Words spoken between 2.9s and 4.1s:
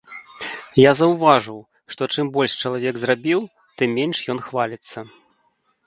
зрабіў, тым